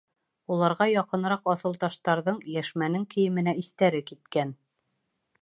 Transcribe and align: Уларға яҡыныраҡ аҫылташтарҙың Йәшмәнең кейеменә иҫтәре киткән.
Уларға 0.53 0.87
яҡыныраҡ 0.91 1.45
аҫылташтарҙың 1.53 2.41
Йәшмәнең 2.55 3.07
кейеменә 3.13 3.55
иҫтәре 3.65 4.03
киткән. 4.11 4.57